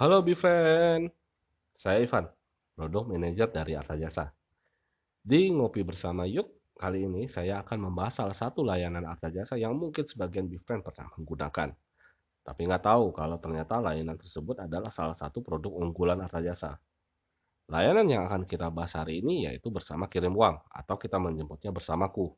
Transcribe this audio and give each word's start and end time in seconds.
Halo 0.00 0.24
Bifriend, 0.24 1.12
saya 1.76 2.00
Ivan, 2.00 2.24
produk 2.72 3.04
manager 3.04 3.52
dari 3.52 3.76
Arta 3.76 4.00
Jasa. 4.00 4.32
Di 5.20 5.52
Ngopi 5.52 5.84
Bersama 5.84 6.24
Yuk, 6.24 6.72
kali 6.72 7.04
ini 7.04 7.28
saya 7.28 7.60
akan 7.60 7.84
membahas 7.92 8.24
salah 8.24 8.32
satu 8.32 8.64
layanan 8.64 9.04
Arta 9.04 9.28
Jasa 9.28 9.60
yang 9.60 9.76
mungkin 9.76 10.08
sebagian 10.08 10.48
Bifriend 10.48 10.88
pernah 10.88 11.04
menggunakan. 11.12 11.76
Tapi 12.40 12.60
nggak 12.64 12.80
tahu 12.80 13.12
kalau 13.12 13.36
ternyata 13.44 13.76
layanan 13.76 14.16
tersebut 14.16 14.64
adalah 14.64 14.88
salah 14.88 15.12
satu 15.12 15.44
produk 15.44 15.68
unggulan 15.68 16.16
Arta 16.24 16.40
Jasa. 16.40 16.80
Layanan 17.68 18.08
yang 18.08 18.24
akan 18.24 18.48
kita 18.48 18.72
bahas 18.72 18.96
hari 18.96 19.20
ini 19.20 19.52
yaitu 19.52 19.68
bersama 19.68 20.08
kirim 20.08 20.32
uang 20.32 20.64
atau 20.72 20.96
kita 20.96 21.20
menjemputnya 21.20 21.76
bersamaku. 21.76 22.32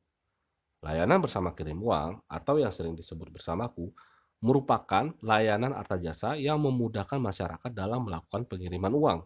Layanan 0.83 1.23
bersama 1.23 1.55
kirim 1.55 1.79
uang 1.79 2.27
atau 2.27 2.59
yang 2.59 2.75
sering 2.75 2.99
disebut 2.99 3.31
bersamaku 3.31 3.95
merupakan 4.43 5.15
layanan 5.23 5.71
Arta 5.71 5.95
Jasa 6.03 6.35
yang 6.35 6.59
memudahkan 6.59 7.23
masyarakat 7.23 7.71
dalam 7.71 8.11
melakukan 8.11 8.43
pengiriman 8.51 8.91
uang, 8.91 9.21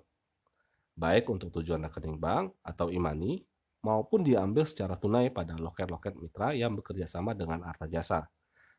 baik 0.92 1.32
untuk 1.32 1.48
tujuan 1.56 1.88
rekening 1.88 2.20
bank 2.20 2.52
atau 2.60 2.92
e-money 2.92 3.40
maupun 3.80 4.20
diambil 4.20 4.68
secara 4.68 5.00
tunai 5.00 5.32
pada 5.32 5.56
loket-loket 5.56 6.20
mitra 6.20 6.52
yang 6.52 6.76
bekerja 6.76 7.08
sama 7.08 7.32
dengan 7.32 7.64
Arta 7.64 7.88
Jasa, 7.88 8.28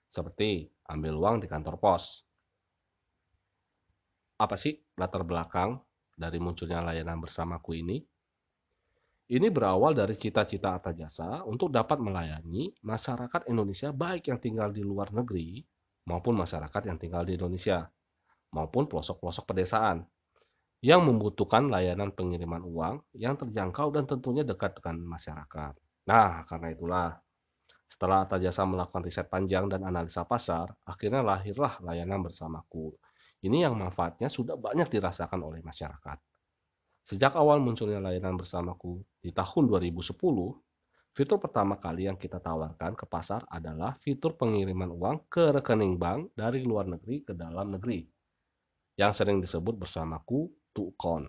seperti 0.06 0.70
ambil 0.94 1.18
uang 1.18 1.36
di 1.42 1.50
kantor 1.50 1.82
pos. 1.82 2.22
Apa 4.38 4.54
sih 4.62 4.78
latar 4.94 5.26
belakang 5.26 5.82
dari 6.14 6.38
munculnya 6.38 6.86
layanan 6.86 7.18
bersamaku 7.18 7.82
ini? 7.82 7.98
Ini 9.28 9.50
berawal 9.50 9.98
dari 9.98 10.14
cita-cita 10.14 10.78
Arta 10.78 10.94
Jasa 10.94 11.42
untuk 11.50 11.74
dapat 11.74 11.98
melayani 11.98 12.70
masyarakat 12.86 13.50
Indonesia 13.50 13.90
baik 13.90 14.30
yang 14.30 14.38
tinggal 14.38 14.70
di 14.70 14.86
luar 14.86 15.10
negeri 15.10 15.66
maupun 16.08 16.40
masyarakat 16.40 16.82
yang 16.88 16.98
tinggal 16.98 17.28
di 17.28 17.36
Indonesia 17.36 17.84
maupun 18.56 18.88
pelosok-pelosok 18.88 19.44
pedesaan 19.44 20.08
yang 20.80 21.04
membutuhkan 21.04 21.68
layanan 21.68 22.16
pengiriman 22.16 22.64
uang 22.64 22.96
yang 23.18 23.36
terjangkau 23.36 23.92
dan 23.92 24.08
tentunya 24.08 24.48
dekat 24.48 24.78
dengan 24.80 25.04
masyarakat. 25.04 25.74
Nah, 26.08 26.48
karena 26.48 26.68
itulah 26.72 27.08
setelah 27.88 28.24
Arta 28.24 28.40
Jasa 28.40 28.64
melakukan 28.68 29.04
riset 29.04 29.28
panjang 29.28 29.68
dan 29.68 29.84
analisa 29.84 30.24
pasar, 30.24 30.72
akhirnya 30.84 31.24
lahirlah 31.24 31.80
layanan 31.84 32.24
bersamaku. 32.24 32.96
Ini 33.44 33.68
yang 33.68 33.76
manfaatnya 33.80 34.28
sudah 34.28 34.60
banyak 34.60 34.92
dirasakan 34.92 35.40
oleh 35.44 35.64
masyarakat. 35.64 36.18
Sejak 37.08 37.40
awal 37.40 37.64
munculnya 37.64 38.04
layanan 38.04 38.36
bersamaku 38.36 39.00
di 39.24 39.32
tahun 39.32 39.72
2010, 39.72 40.14
fitur 41.18 41.42
pertama 41.42 41.82
kali 41.82 42.06
yang 42.06 42.14
kita 42.14 42.38
tawarkan 42.38 42.94
ke 42.94 43.10
pasar 43.10 43.42
adalah 43.50 43.98
fitur 43.98 44.38
pengiriman 44.38 44.94
uang 44.94 45.26
ke 45.26 45.50
rekening 45.50 45.98
bank 45.98 46.38
dari 46.38 46.62
luar 46.62 46.86
negeri 46.86 47.26
ke 47.26 47.34
dalam 47.34 47.74
negeri, 47.74 48.06
yang 49.02 49.10
sering 49.18 49.42
disebut 49.42 49.74
bersamaku 49.74 50.54
Tukon. 50.70 51.26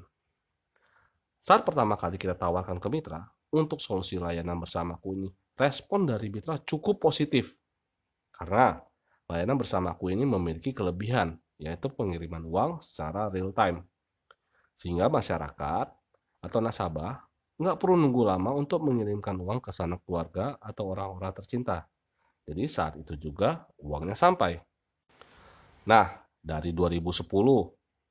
Saat 1.41 1.65
pertama 1.65 1.97
kali 1.97 2.21
kita 2.21 2.37
tawarkan 2.37 2.77
ke 2.77 2.89
mitra, 2.93 3.25
untuk 3.49 3.81
solusi 3.81 4.21
layanan 4.21 4.61
bersamaku 4.61 5.09
ini, 5.17 5.29
respon 5.57 6.05
dari 6.05 6.29
mitra 6.29 6.61
cukup 6.69 7.01
positif. 7.01 7.57
Karena 8.29 8.77
layanan 9.25 9.57
bersamaku 9.57 10.13
ini 10.13 10.29
memiliki 10.29 10.77
kelebihan, 10.77 11.33
yaitu 11.57 11.89
pengiriman 11.89 12.45
uang 12.45 12.85
secara 12.85 13.33
real 13.33 13.57
time 13.57 13.89
sehingga 14.79 15.11
masyarakat 15.11 15.87
atau 16.39 16.59
nasabah 16.63 17.19
nggak 17.59 17.77
perlu 17.83 17.99
nunggu 17.99 18.23
lama 18.23 18.55
untuk 18.55 18.87
mengirimkan 18.87 19.35
uang 19.35 19.59
ke 19.59 19.75
sanak 19.75 20.07
keluarga 20.07 20.55
atau 20.63 20.95
orang-orang 20.95 21.35
tercinta. 21.35 21.91
Jadi 22.47 22.65
saat 22.71 22.95
itu 22.97 23.19
juga 23.19 23.67
uangnya 23.83 24.15
sampai. 24.15 24.63
Nah, 25.91 26.07
dari 26.39 26.71
2010 26.71 27.27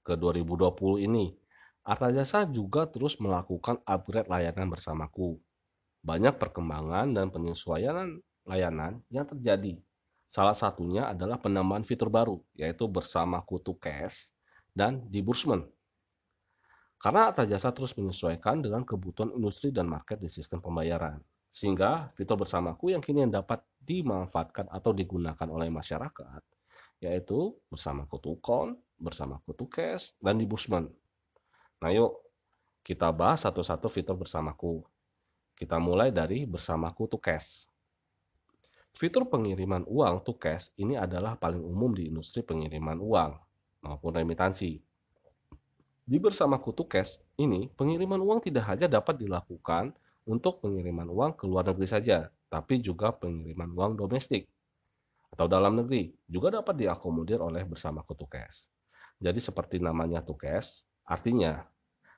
ke 0.03 0.13
2020 0.19 1.07
ini, 1.07 1.31
Arta 1.87 2.11
Jasa 2.11 2.43
juga 2.43 2.85
terus 2.91 3.15
melakukan 3.23 3.79
upgrade 3.87 4.27
layanan 4.27 4.67
bersamaku. 4.67 5.39
Banyak 6.03 6.35
perkembangan 6.35 7.15
dan 7.15 7.31
penyesuaian 7.31 8.19
layanan 8.43 8.99
yang 9.07 9.23
terjadi. 9.23 9.79
Salah 10.27 10.53
satunya 10.59 11.07
adalah 11.07 11.39
penambahan 11.39 11.87
fitur 11.87 12.11
baru, 12.11 12.43
yaitu 12.51 12.83
bersamaku 12.91 13.63
to 13.63 13.73
cash 13.79 14.35
dan 14.75 15.07
disbursement 15.07 15.63
karena 16.97 17.29
Arta 17.29 17.45
Jasa 17.45 17.69
terus 17.69 17.93
menyesuaikan 17.93 18.65
dengan 18.65 18.81
kebutuhan 18.81 19.29
industri 19.37 19.69
dan 19.69 19.85
market 19.85 20.17
di 20.17 20.29
sistem 20.29 20.57
pembayaran. 20.61 21.21
Sehingga 21.53 22.09
fitur 22.17 22.41
bersamaku 22.41 22.93
yang 22.93 23.01
kini 23.01 23.25
yang 23.25 23.33
dapat 23.33 23.61
dimanfaatkan 23.81 24.69
atau 24.69 24.91
digunakan 24.93 25.47
oleh 25.49 25.69
masyarakat, 25.69 26.41
yaitu 27.01 27.53
bersama 27.69 28.09
Kutukon, 28.09 28.77
bersama 28.97 29.37
Kutukes, 29.45 30.17
dan 30.17 30.41
Dibusman. 30.41 30.89
Nah 31.81 31.91
yuk, 31.93 32.17
kita 32.81 33.13
bahas 33.13 33.45
satu-satu 33.45 33.87
fitur 33.89 34.17
bersamaku. 34.17 34.81
Kita 35.57 35.77
mulai 35.81 36.09
dari 36.13 36.45
bersamaku 36.45 37.09
Tukes. 37.09 37.69
Fitur 38.97 39.29
pengiriman 39.29 39.85
uang 39.85 40.25
to 40.25 40.33
ini 40.81 40.97
adalah 40.97 41.37
paling 41.37 41.61
umum 41.61 41.93
di 41.93 42.09
industri 42.09 42.41
pengiriman 42.41 42.97
uang 42.97 43.31
maupun 43.85 44.11
remitansi. 44.17 44.86
Di 46.07 46.23
bersama 46.23 46.55
kutu 46.55 46.87
cash 46.87 47.19
ini, 47.35 47.67
pengiriman 47.75 48.23
uang 48.23 48.39
tidak 48.39 48.63
hanya 48.71 48.87
dapat 48.87 49.19
dilakukan 49.19 49.91
untuk 50.23 50.63
pengiriman 50.63 51.11
uang 51.11 51.35
ke 51.35 51.43
luar 51.43 51.67
negeri 51.67 51.83
saja, 51.83 52.31
tapi 52.47 52.79
juga 52.79 53.11
pengiriman 53.11 53.67
uang 53.75 53.99
domestik 53.99 54.47
atau 55.35 55.45
dalam 55.45 55.77
negeri 55.77 56.09
juga 56.25 56.49
dapat 56.63 56.79
diakomodir 56.79 57.43
oleh 57.43 57.61
bersama 57.67 58.01
kutu 58.01 58.25
cash. 58.25 58.71
Jadi 59.19 59.37
seperti 59.37 59.77
namanya 59.83 60.23
cash, 60.23 60.87
artinya 61.05 61.61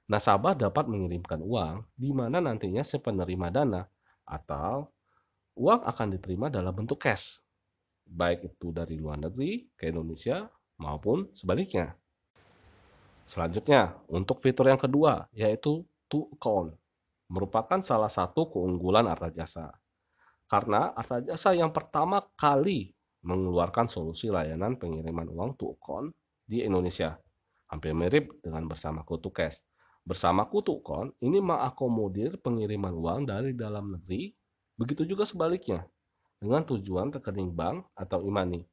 nasabah 0.08 0.56
dapat 0.56 0.88
mengirimkan 0.88 1.44
uang 1.44 1.84
di 1.98 2.16
mana 2.16 2.40
nantinya 2.40 2.86
si 2.86 2.96
penerima 3.02 3.52
dana 3.52 3.84
atau 4.24 4.88
uang 5.60 5.82
akan 5.84 6.08
diterima 6.16 6.48
dalam 6.48 6.72
bentuk 6.72 7.04
cash, 7.04 7.44
baik 8.08 8.56
itu 8.56 8.72
dari 8.72 8.96
luar 8.96 9.20
negeri 9.20 9.68
ke 9.76 9.92
Indonesia 9.92 10.48
maupun 10.80 11.28
sebaliknya. 11.36 11.99
Selanjutnya, 13.29 13.94
untuk 14.09 14.41
fitur 14.41 14.73
yang 14.73 14.81
kedua, 14.81 15.29
yaitu 15.38 15.85
to 16.09 16.25
account, 16.34 16.73
merupakan 17.29 17.78
salah 17.85 18.09
satu 18.09 18.50
keunggulan 18.50 19.06
Arta 19.06 19.29
Jasa. 19.29 19.69
Karena 20.50 20.90
Arta 20.97 21.22
Jasa 21.22 21.53
yang 21.53 21.69
pertama 21.69 22.25
kali 22.34 22.90
mengeluarkan 23.22 23.85
solusi 23.85 24.34
layanan 24.34 24.81
pengiriman 24.81 25.29
uang 25.29 25.62
to 25.62 25.78
account 25.78 26.09
di 26.41 26.66
Indonesia. 26.66 27.22
Hampir 27.69 27.94
mirip 27.94 28.41
dengan 28.41 28.66
bersama 28.66 29.06
Kutu 29.06 29.29
Cash. 29.29 29.61
Bersama 30.01 30.50
Kutu 30.50 30.81
Account, 30.81 31.13
ini 31.22 31.38
mengakomodir 31.38 32.41
pengiriman 32.41 32.97
uang 32.97 33.29
dari 33.29 33.53
dalam 33.53 33.94
negeri, 33.94 34.34
begitu 34.73 35.06
juga 35.06 35.29
sebaliknya, 35.29 35.85
dengan 36.41 36.66
tujuan 36.66 37.13
rekening 37.13 37.53
bank 37.53 37.94
atau 37.94 38.25
e-money, 38.25 38.66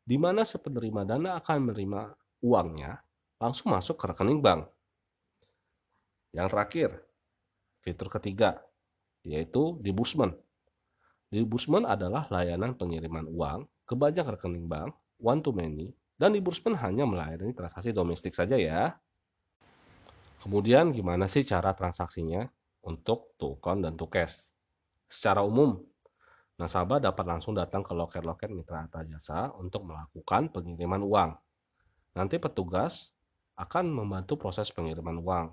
di 0.00 0.16
mana 0.16 0.48
si 0.48 0.56
penerima 0.56 1.04
dana 1.04 1.36
akan 1.36 1.56
menerima 1.60 2.00
uangnya 2.40 2.96
langsung 3.38 3.70
masuk 3.70 3.94
ke 3.94 4.04
rekening 4.10 4.42
bank. 4.42 4.66
Yang 6.34 6.48
terakhir, 6.52 6.90
fitur 7.86 8.10
ketiga, 8.10 8.60
yaitu 9.22 9.78
disbursement. 9.80 10.34
Disbursement 11.30 11.86
adalah 11.86 12.26
layanan 12.28 12.74
pengiriman 12.74 13.24
uang 13.30 13.64
ke 13.86 13.94
banyak 13.94 14.26
rekening 14.26 14.66
bank, 14.66 14.92
one 15.22 15.40
to 15.40 15.54
many, 15.54 15.94
dan 16.18 16.34
disbursement 16.34 16.76
hanya 16.82 17.06
melayani 17.06 17.54
transaksi 17.54 17.94
domestik 17.94 18.34
saja 18.34 18.58
ya. 18.58 18.98
Kemudian 20.42 20.94
gimana 20.94 21.26
sih 21.30 21.42
cara 21.46 21.74
transaksinya 21.74 22.46
untuk 22.86 23.34
Tukon 23.38 23.82
dan 23.82 23.94
Tukes? 23.98 24.54
Secara 25.08 25.42
umum, 25.42 25.78
nasabah 26.58 27.00
dapat 27.00 27.24
langsung 27.26 27.54
datang 27.54 27.86
ke 27.86 27.94
loket-loket 27.94 28.50
mitra 28.50 28.86
jasa 29.08 29.50
untuk 29.56 29.86
melakukan 29.86 30.50
pengiriman 30.52 31.02
uang. 31.02 31.30
Nanti 32.14 32.38
petugas 32.38 33.17
akan 33.58 33.90
membantu 33.90 34.38
proses 34.38 34.70
pengiriman 34.70 35.18
uang. 35.18 35.46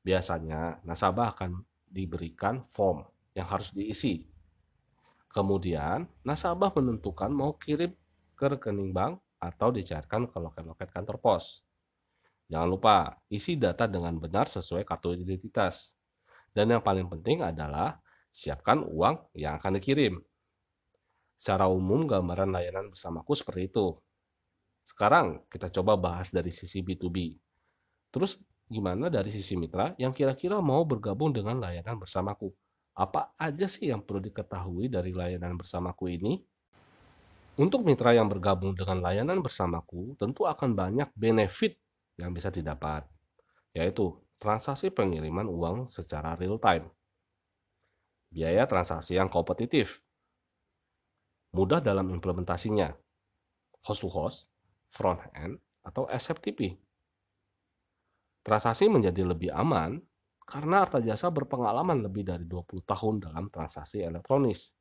Biasanya, 0.00 0.80
nasabah 0.88 1.36
akan 1.36 1.60
diberikan 1.84 2.64
form 2.72 3.04
yang 3.36 3.44
harus 3.44 3.76
diisi. 3.76 4.24
Kemudian, 5.28 6.08
nasabah 6.24 6.72
menentukan 6.72 7.28
mau 7.30 7.54
kirim 7.60 7.92
ke 8.32 8.46
rekening 8.48 8.96
bank 8.96 9.20
atau 9.38 9.68
dicairkan 9.68 10.26
ke 10.32 10.40
loket-loket 10.40 10.88
kantor 10.88 11.20
pos. 11.20 11.60
Jangan 12.50 12.66
lupa, 12.66 13.14
isi 13.30 13.54
data 13.54 13.86
dengan 13.86 14.16
benar 14.18 14.48
sesuai 14.50 14.82
kartu 14.82 15.14
identitas. 15.14 15.94
Dan 16.50 16.74
yang 16.74 16.82
paling 16.82 17.06
penting 17.06 17.46
adalah 17.46 18.00
siapkan 18.32 18.82
uang 18.82 19.36
yang 19.38 19.60
akan 19.60 19.78
dikirim. 19.78 20.18
Secara 21.38 21.70
umum, 21.70 22.10
gambaran 22.10 22.50
layanan 22.50 22.90
bersamaku 22.90 23.38
seperti 23.38 23.70
itu. 23.70 23.94
Sekarang 24.82 25.46
kita 25.46 25.70
coba 25.70 25.94
bahas 25.94 26.34
dari 26.34 26.50
sisi 26.50 26.82
B2B. 26.82 27.38
Terus 28.10 28.38
gimana 28.66 29.10
dari 29.10 29.30
sisi 29.30 29.54
mitra 29.54 29.94
yang 29.98 30.10
kira-kira 30.14 30.58
mau 30.58 30.82
bergabung 30.86 31.30
dengan 31.34 31.58
layanan 31.58 31.98
bersamaku? 31.98 32.50
Apa 32.94 33.32
aja 33.38 33.70
sih 33.70 33.88
yang 33.88 34.02
perlu 34.02 34.20
diketahui 34.20 34.90
dari 34.90 35.14
layanan 35.14 35.54
bersamaku 35.54 36.10
ini? 36.10 36.42
Untuk 37.58 37.82
mitra 37.86 38.14
yang 38.14 38.30
bergabung 38.30 38.72
dengan 38.72 39.04
layanan 39.04 39.42
bersamaku, 39.44 40.16
tentu 40.16 40.48
akan 40.48 40.72
banyak 40.72 41.10
benefit 41.12 41.76
yang 42.16 42.32
bisa 42.32 42.48
didapat, 42.48 43.04
yaitu 43.76 44.16
transaksi 44.40 44.88
pengiriman 44.88 45.44
uang 45.44 45.84
secara 45.92 46.34
real 46.40 46.56
time, 46.56 46.88
biaya 48.32 48.64
transaksi 48.64 49.18
yang 49.20 49.28
kompetitif, 49.28 50.00
mudah 51.52 51.82
dalam 51.84 52.08
implementasinya, 52.08 52.94
host 53.84 54.06
to 54.06 54.08
host, 54.08 54.48
front 54.88 55.20
end, 55.36 55.60
atau 55.84 56.08
SFTP. 56.08 56.78
Transaksi 58.40 58.88
menjadi 58.88 59.20
lebih 59.24 59.52
aman 59.52 60.00
karena 60.48 60.82
Arta 60.82 60.98
Jasa 60.98 61.28
berpengalaman 61.28 62.02
lebih 62.02 62.26
dari 62.26 62.48
20 62.48 62.82
tahun 62.82 63.14
dalam 63.20 63.52
transaksi 63.52 64.02
elektronis. 64.02 64.72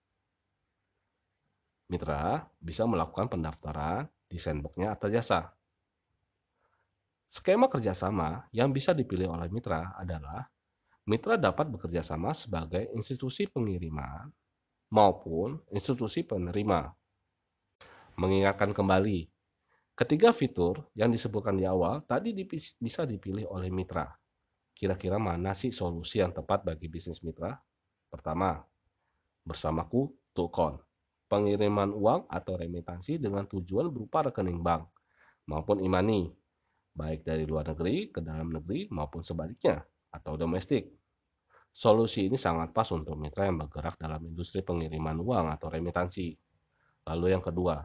Mitra 1.90 2.42
bisa 2.62 2.86
melakukan 2.86 3.28
pendaftaran 3.28 4.08
di 4.30 4.38
sandboxnya 4.38 4.96
Arta 4.96 5.08
Jasa. 5.12 5.42
Skema 7.30 7.70
kerjasama 7.70 8.50
yang 8.50 8.74
bisa 8.74 8.90
dipilih 8.96 9.30
oleh 9.30 9.54
mitra 9.54 9.94
adalah 9.94 10.50
mitra 11.06 11.38
dapat 11.38 11.70
bekerja 11.70 12.02
sama 12.02 12.34
sebagai 12.34 12.90
institusi 12.98 13.46
pengiriman 13.46 14.30
maupun 14.90 15.62
institusi 15.70 16.26
penerima. 16.26 16.90
Mengingatkan 18.18 18.74
kembali, 18.74 19.30
ketiga 20.00 20.32
fitur 20.32 20.88
yang 20.96 21.12
disebutkan 21.12 21.60
di 21.60 21.68
awal 21.68 22.00
tadi 22.08 22.32
bisa 22.80 23.04
dipilih 23.04 23.52
oleh 23.52 23.68
mitra 23.68 24.08
kira-kira 24.80 25.20
mana 25.20 25.52
sih 25.52 25.76
solusi 25.76 26.24
yang 26.24 26.32
tepat 26.32 26.64
bagi 26.64 26.88
bisnis 26.88 27.20
mitra? 27.20 27.52
Pertama, 28.08 28.64
bersamaku 29.44 30.16
Tukon. 30.32 30.80
Pengiriman 31.28 31.92
uang 31.92 32.32
atau 32.32 32.56
remitansi 32.56 33.20
dengan 33.20 33.44
tujuan 33.46 33.92
berupa 33.92 34.32
rekening 34.32 34.64
bank 34.64 34.88
maupun 35.46 35.84
imani, 35.84 36.32
baik 36.96 37.28
dari 37.28 37.44
luar 37.46 37.70
negeri 37.70 38.10
ke 38.10 38.24
dalam 38.24 38.50
negeri 38.56 38.90
maupun 38.90 39.22
sebaliknya 39.22 39.84
atau 40.10 40.40
domestik. 40.40 40.90
Solusi 41.70 42.26
ini 42.32 42.40
sangat 42.40 42.74
pas 42.74 42.90
untuk 42.90 43.14
mitra 43.14 43.46
yang 43.46 43.62
bergerak 43.62 44.00
dalam 44.00 44.26
industri 44.26 44.66
pengiriman 44.66 45.22
uang 45.22 45.54
atau 45.54 45.70
remitansi. 45.70 46.34
Lalu 47.06 47.36
yang 47.36 47.44
kedua, 47.46 47.78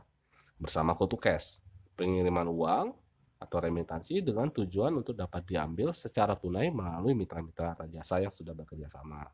bersama 0.57 0.97
Kutu 0.97 1.21
Cash, 1.21 1.61
pengiriman 1.95 2.51
uang 2.51 2.87
atau 3.39 3.59
remitansi 3.61 4.23
dengan 4.25 4.51
tujuan 4.51 4.95
untuk 4.99 5.15
dapat 5.15 5.45
diambil 5.47 5.95
secara 5.95 6.35
tunai 6.35 6.71
melalui 6.71 7.15
mitra-mitra 7.15 7.77
jasa 7.91 8.23
yang 8.23 8.33
sudah 8.33 8.57
bekerja 8.57 8.89
sama, 8.89 9.27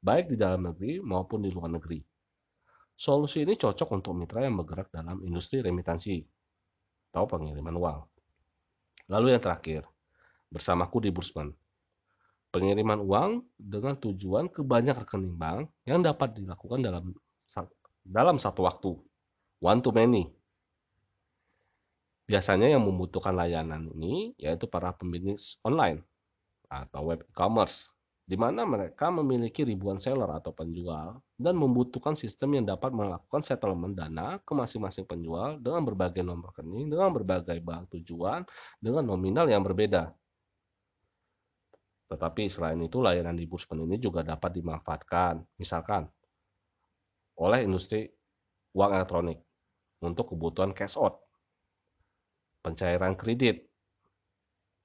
baik 0.00 0.32
di 0.32 0.36
dalam 0.36 0.70
negeri 0.70 1.00
maupun 1.00 1.44
di 1.44 1.50
luar 1.50 1.72
negeri. 1.72 2.00
Solusi 3.00 3.48
ini 3.48 3.56
cocok 3.56 3.96
untuk 3.96 4.12
mitra 4.12 4.44
yang 4.44 4.60
bergerak 4.60 4.92
dalam 4.92 5.24
industri 5.24 5.64
remitansi 5.64 6.20
atau 7.10 7.24
pengiriman 7.24 7.72
uang. 7.72 8.00
Lalu 9.08 9.34
yang 9.34 9.42
terakhir, 9.42 9.88
bersamaku 10.52 11.08
di 11.08 11.10
Bursman. 11.10 11.48
Pengiriman 12.50 13.00
uang 13.00 13.30
dengan 13.56 13.96
tujuan 13.96 14.52
ke 14.52 14.60
banyak 14.60 15.00
rekening 15.00 15.38
bank 15.38 15.70
yang 15.86 16.02
dapat 16.02 16.34
dilakukan 16.34 16.82
dalam 16.82 17.14
dalam 18.04 18.36
satu 18.36 18.66
waktu, 18.66 18.90
one 19.62 19.80
to 19.80 19.94
many, 19.94 20.28
Biasanya 22.30 22.70
yang 22.70 22.86
membutuhkan 22.86 23.34
layanan 23.34 23.90
ini 23.90 24.38
yaitu 24.38 24.70
para 24.70 24.94
pembisnis 24.94 25.58
online 25.66 25.98
atau 26.70 27.10
web 27.10 27.26
e-commerce, 27.26 27.90
di 28.22 28.38
mana 28.38 28.62
mereka 28.62 29.10
memiliki 29.10 29.66
ribuan 29.66 29.98
seller 29.98 30.30
atau 30.38 30.54
penjual 30.54 31.18
dan 31.34 31.58
membutuhkan 31.58 32.14
sistem 32.14 32.62
yang 32.62 32.70
dapat 32.70 32.94
melakukan 32.94 33.42
settlement 33.42 33.98
dana 33.98 34.38
ke 34.46 34.54
masing-masing 34.54 35.02
penjual 35.10 35.58
dengan 35.58 35.82
berbagai 35.82 36.22
nomor 36.22 36.54
rekening, 36.54 36.86
dengan 36.86 37.10
berbagai 37.10 37.58
bank 37.58 37.98
tujuan, 37.98 38.46
dengan 38.78 39.10
nominal 39.10 39.50
yang 39.50 39.66
berbeda. 39.66 40.14
Tetapi 42.14 42.46
selain 42.46 42.78
itu, 42.78 43.02
layanan 43.02 43.34
di 43.34 43.50
Bursman 43.50 43.90
ini 43.90 43.98
juga 43.98 44.22
dapat 44.22 44.54
dimanfaatkan, 44.54 45.42
misalkan 45.58 46.06
oleh 47.42 47.66
industri 47.66 48.06
uang 48.78 48.94
elektronik 48.94 49.42
untuk 50.06 50.30
kebutuhan 50.30 50.70
cash 50.70 50.94
out 50.94 51.29
pencairan 52.60 53.16
kredit, 53.16 53.64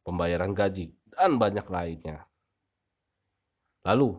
pembayaran 0.04 0.56
gaji, 0.56 0.96
dan 1.12 1.40
banyak 1.40 1.68
lainnya. 1.68 2.28
Lalu, 3.86 4.18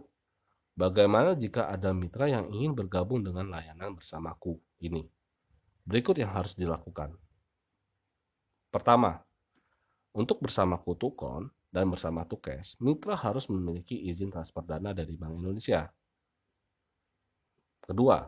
bagaimana 0.78 1.34
jika 1.34 1.68
ada 1.72 1.90
mitra 1.90 2.30
yang 2.30 2.48
ingin 2.52 2.76
bergabung 2.76 3.24
dengan 3.26 3.50
layanan 3.50 3.96
bersamaku 3.98 4.60
ini? 4.80 5.04
Berikut 5.86 6.18
yang 6.18 6.34
harus 6.34 6.54
dilakukan. 6.58 7.14
Pertama, 8.70 9.22
untuk 10.16 10.40
bersama 10.42 10.80
Kutukon 10.80 11.52
dan 11.70 11.92
bersama 11.92 12.24
Tukes, 12.24 12.74
mitra 12.80 13.14
harus 13.14 13.46
memiliki 13.52 14.08
izin 14.08 14.32
transfer 14.32 14.64
dana 14.64 14.96
dari 14.96 15.12
Bank 15.12 15.36
Indonesia. 15.38 15.86
Kedua, 17.84 18.24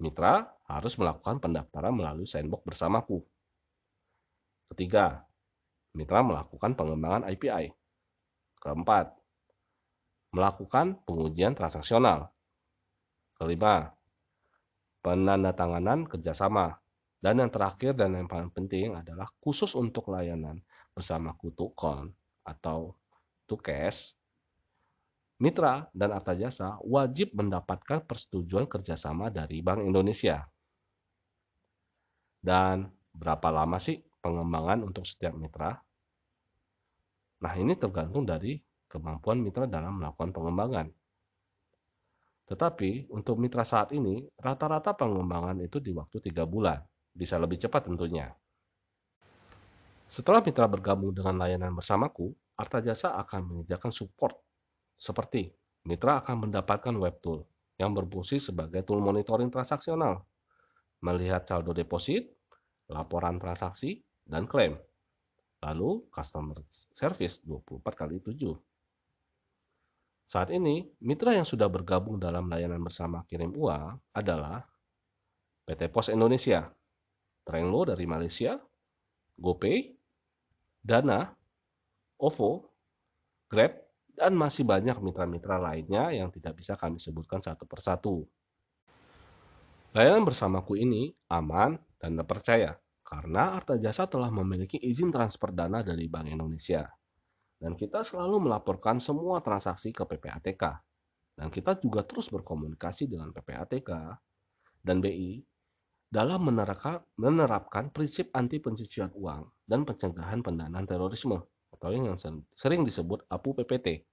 mitra 0.00 0.46
harus 0.70 0.94
melakukan 0.96 1.42
pendaftaran 1.42 1.92
melalui 1.92 2.24
sandbox 2.24 2.64
bersamaku. 2.64 3.20
Ketiga, 4.72 5.24
mitra 5.96 6.20
melakukan 6.20 6.76
pengembangan 6.76 7.24
API. 7.24 7.72
Keempat, 8.60 9.16
melakukan 10.34 11.00
pengujian 11.08 11.56
transaksional. 11.56 12.28
Kelima, 13.38 13.94
penandatanganan 15.00 16.04
kerjasama. 16.04 16.76
Dan 17.18 17.42
yang 17.42 17.50
terakhir 17.50 17.98
dan 17.98 18.14
yang 18.14 18.30
paling 18.30 18.54
penting 18.54 18.94
adalah 18.94 19.26
khusus 19.42 19.74
untuk 19.74 20.06
layanan 20.14 20.62
bersama 20.94 21.34
Kutukon 21.34 22.14
atau 22.46 22.94
Tukes, 23.48 24.14
mitra 25.42 25.90
dan 25.90 26.14
arta 26.14 26.38
jasa 26.38 26.78
wajib 26.84 27.34
mendapatkan 27.34 28.06
persetujuan 28.06 28.70
kerjasama 28.70 29.34
dari 29.34 29.58
Bank 29.64 29.82
Indonesia. 29.82 30.46
Dan 32.38 32.86
berapa 33.10 33.50
lama 33.50 33.82
sih 33.82 33.98
pengembangan 34.18 34.84
untuk 34.84 35.06
setiap 35.06 35.34
mitra. 35.34 35.78
Nah, 37.38 37.52
ini 37.54 37.78
tergantung 37.78 38.26
dari 38.26 38.58
kemampuan 38.90 39.38
mitra 39.38 39.70
dalam 39.70 40.02
melakukan 40.02 40.34
pengembangan. 40.34 40.86
Tetapi 42.48 43.12
untuk 43.12 43.36
mitra 43.36 43.62
saat 43.62 43.92
ini, 43.92 44.24
rata-rata 44.40 44.96
pengembangan 44.96 45.60
itu 45.60 45.78
di 45.78 45.92
waktu 45.92 46.18
3 46.18 46.48
bulan, 46.48 46.80
bisa 47.12 47.36
lebih 47.36 47.60
cepat 47.60 47.86
tentunya. 47.86 48.32
Setelah 50.08 50.40
mitra 50.40 50.64
bergabung 50.64 51.12
dengan 51.12 51.36
layanan 51.36 51.76
bersamaku, 51.76 52.32
Arta 52.56 52.80
Jasa 52.80 53.14
akan 53.20 53.44
menyediakan 53.44 53.92
support 53.92 54.34
seperti 54.98 55.52
mitra 55.86 56.24
akan 56.24 56.48
mendapatkan 56.48 56.90
web 56.96 57.20
tool 57.22 57.46
yang 57.78 57.94
berfungsi 57.94 58.42
sebagai 58.42 58.82
tool 58.82 58.98
monitoring 58.98 59.52
transaksional, 59.52 60.26
melihat 61.04 61.46
saldo 61.46 61.70
deposit, 61.70 62.26
laporan 62.90 63.38
transaksi, 63.38 64.02
dan 64.28 64.44
klaim. 64.44 64.76
Lalu 65.58 66.06
customer 66.14 66.62
service 66.70 67.42
24 67.42 67.82
kali 67.96 68.22
7. 68.22 68.54
Saat 70.28 70.52
ini, 70.52 70.84
mitra 71.00 71.32
yang 71.32 71.48
sudah 71.48 71.66
bergabung 71.66 72.20
dalam 72.20 72.46
layanan 72.46 72.84
bersama 72.84 73.24
kirim 73.26 73.50
uang 73.56 73.96
adalah 74.12 74.62
PT 75.64 75.88
Pos 75.88 76.12
Indonesia, 76.12 76.68
Trenlo 77.42 77.88
dari 77.88 78.04
Malaysia, 78.04 78.60
GoPay, 79.40 79.96
Dana, 80.84 81.32
OVO, 82.20 82.68
Grab, 83.48 83.72
dan 84.14 84.36
masih 84.36 84.68
banyak 84.68 85.00
mitra-mitra 85.00 85.56
lainnya 85.56 86.12
yang 86.12 86.28
tidak 86.28 86.60
bisa 86.60 86.76
kami 86.76 87.00
sebutkan 87.00 87.40
satu 87.40 87.64
persatu. 87.64 88.28
Layanan 89.96 90.28
bersamaku 90.28 90.76
ini 90.76 91.16
aman 91.32 91.80
dan 91.96 92.20
terpercaya 92.20 92.76
karena 93.08 93.56
Arta 93.56 93.80
Jasa 93.80 94.04
telah 94.04 94.28
memiliki 94.28 94.76
izin 94.76 95.08
transfer 95.08 95.48
dana 95.48 95.80
dari 95.80 96.04
Bank 96.12 96.28
Indonesia. 96.28 96.84
Dan 97.56 97.72
kita 97.72 98.04
selalu 98.04 98.44
melaporkan 98.44 99.00
semua 99.00 99.40
transaksi 99.40 99.96
ke 99.96 100.04
PPATK. 100.04 100.76
Dan 101.32 101.48
kita 101.48 101.80
juga 101.80 102.04
terus 102.04 102.28
berkomunikasi 102.28 103.08
dengan 103.08 103.32
PPATK 103.32 103.90
dan 104.84 105.00
BI 105.00 105.40
dalam 106.08 106.44
menerapkan, 106.44 107.88
prinsip 107.88 108.28
anti 108.36 108.60
pencucian 108.60 109.08
uang 109.16 109.48
dan 109.64 109.88
pencegahan 109.88 110.44
pendanaan 110.44 110.84
terorisme 110.84 111.40
atau 111.72 111.88
yang 111.88 112.12
sering 112.52 112.84
disebut 112.84 113.24
APU 113.32 113.56
PPT. 113.56 114.04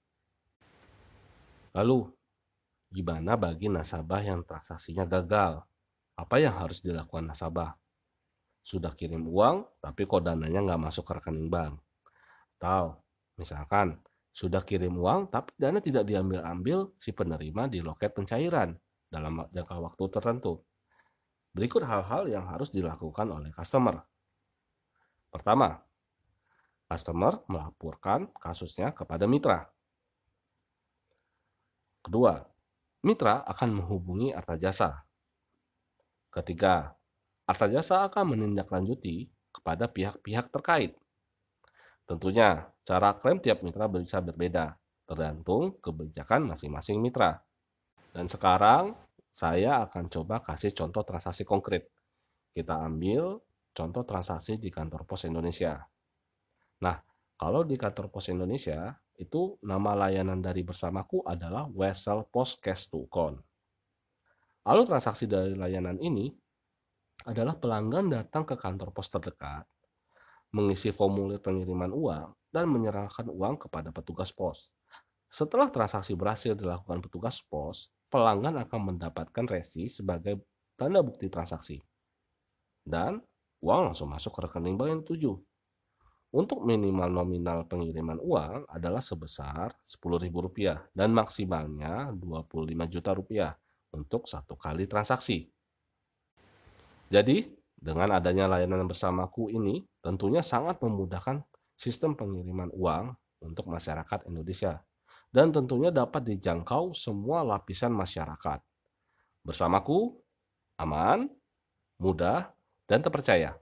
Lalu, 1.76 2.08
gimana 2.96 3.36
bagi 3.36 3.68
nasabah 3.68 4.24
yang 4.24 4.48
transaksinya 4.48 5.04
gagal? 5.04 5.64
Apa 6.16 6.40
yang 6.40 6.56
harus 6.56 6.80
dilakukan 6.80 7.28
nasabah? 7.28 7.76
Sudah 8.66 8.98
kirim 8.98 9.30
uang 9.30 9.78
tapi 9.78 10.10
kok 10.10 10.26
dananya 10.26 10.66
nggak 10.66 10.82
masuk 10.82 11.06
ke 11.06 11.14
rekening 11.22 11.54
bank. 11.54 11.78
Atau 12.58 12.98
misalkan 13.38 14.02
sudah 14.34 14.66
kirim 14.66 14.98
uang 14.98 15.30
tapi 15.30 15.54
dana 15.54 15.78
tidak 15.78 16.10
diambil-ambil 16.10 16.98
si 16.98 17.14
penerima 17.14 17.70
di 17.70 17.86
loket 17.86 18.18
pencairan 18.18 18.74
dalam 19.06 19.46
jangka 19.54 19.78
waktu 19.78 20.04
tertentu. 20.10 20.66
Berikut 21.54 21.86
hal-hal 21.86 22.26
yang 22.28 22.50
harus 22.50 22.74
dilakukan 22.74 23.32
oleh 23.32 23.54
customer. 23.54 24.02
Pertama, 25.30 25.86
Customer 26.86 27.42
melaporkan 27.50 28.30
kasusnya 28.38 28.94
kepada 28.94 29.26
mitra. 29.26 29.66
Kedua, 32.06 32.46
mitra 33.02 33.42
akan 33.42 33.82
menghubungi 33.82 34.30
Arta 34.30 34.54
Jasa. 34.54 35.02
Ketiga, 36.30 36.94
Arta 37.46 37.70
Jasa 37.70 38.10
akan 38.10 38.34
menindaklanjuti 38.34 39.30
kepada 39.54 39.86
pihak-pihak 39.86 40.50
terkait. 40.50 40.98
Tentunya, 42.10 42.66
cara 42.82 43.14
klaim 43.18 43.38
tiap 43.38 43.62
mitra 43.62 43.86
bisa 43.86 44.18
berbeda, 44.22 44.78
tergantung 45.06 45.78
kebijakan 45.78 46.50
masing-masing 46.54 46.98
mitra. 47.02 47.42
Dan 48.10 48.26
sekarang, 48.26 48.98
saya 49.30 49.86
akan 49.86 50.10
coba 50.10 50.42
kasih 50.42 50.74
contoh 50.74 51.06
transaksi 51.06 51.46
konkret. 51.46 51.90
Kita 52.50 52.82
ambil 52.82 53.42
contoh 53.76 54.02
transaksi 54.08 54.58
di 54.58 54.74
kantor 54.74 55.04
pos 55.04 55.28
Indonesia. 55.28 55.86
Nah, 56.82 56.98
kalau 57.36 57.62
di 57.68 57.76
kantor 57.76 58.10
pos 58.10 58.32
Indonesia, 58.32 58.96
itu 59.20 59.60
nama 59.62 59.96
layanan 59.96 60.40
dari 60.40 60.64
bersamaku 60.64 61.22
adalah 61.28 61.68
Wesel 61.68 62.26
Post 62.32 62.64
Cash 62.64 62.88
to 62.92 63.06
Account. 63.06 63.40
Lalu 64.66 64.82
transaksi 64.88 65.28
dari 65.28 65.54
layanan 65.54 66.00
ini 66.00 66.32
adalah 67.26 67.58
pelanggan 67.58 68.14
datang 68.14 68.46
ke 68.46 68.54
kantor 68.54 68.94
pos 68.94 69.10
terdekat, 69.10 69.66
mengisi 70.54 70.94
formulir 70.94 71.42
pengiriman 71.42 71.90
uang, 71.90 72.30
dan 72.54 72.70
menyerahkan 72.70 73.28
uang 73.28 73.68
kepada 73.68 73.90
petugas 73.90 74.30
pos. 74.30 74.70
Setelah 75.28 75.74
transaksi 75.74 76.14
berhasil 76.14 76.54
dilakukan 76.54 77.02
petugas 77.02 77.42
pos, 77.50 77.90
pelanggan 78.14 78.62
akan 78.62 78.96
mendapatkan 78.96 79.46
resi 79.50 79.90
sebagai 79.90 80.40
tanda 80.78 81.02
bukti 81.02 81.28
transaksi. 81.28 81.82
Dan 82.86 83.20
uang 83.66 83.92
langsung 83.92 84.08
masuk 84.14 84.38
ke 84.38 84.40
rekening 84.46 84.78
bank 84.78 84.90
yang 84.94 85.02
dituju. 85.02 85.34
Untuk 86.36 86.68
minimal 86.68 87.10
nominal 87.10 87.64
pengiriman 87.66 88.20
uang 88.20 88.68
adalah 88.68 89.00
sebesar 89.00 89.72
Rp10.000 89.82 90.94
dan 90.94 91.10
maksimalnya 91.16 92.12
Rp25 92.12 92.82
juta 92.92 93.12
rupiah 93.16 93.52
untuk 93.96 94.28
satu 94.28 94.60
kali 94.60 94.84
transaksi. 94.84 95.48
Jadi, 97.10 97.46
dengan 97.76 98.18
adanya 98.18 98.50
layanan 98.50 98.90
bersamaku 98.90 99.54
ini 99.54 99.86
tentunya 100.02 100.42
sangat 100.42 100.82
memudahkan 100.82 101.44
sistem 101.78 102.18
pengiriman 102.18 102.72
uang 102.74 103.14
untuk 103.46 103.70
masyarakat 103.70 104.26
Indonesia 104.26 104.82
dan 105.30 105.52
tentunya 105.52 105.92
dapat 105.92 106.24
dijangkau 106.24 106.96
semua 106.96 107.44
lapisan 107.44 107.92
masyarakat. 107.92 108.64
Bersamaku, 109.44 110.16
aman, 110.80 111.28
mudah, 112.00 112.50
dan 112.88 113.04
terpercaya. 113.04 113.60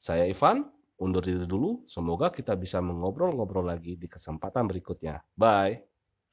Saya 0.00 0.24
Ivan, 0.24 0.66
undur 0.98 1.22
diri 1.22 1.44
dulu. 1.44 1.84
Semoga 1.86 2.32
kita 2.32 2.56
bisa 2.56 2.80
mengobrol-ngobrol 2.80 3.68
lagi 3.68 4.00
di 4.00 4.08
kesempatan 4.08 4.66
berikutnya. 4.66 5.20
Bye. 5.36 5.95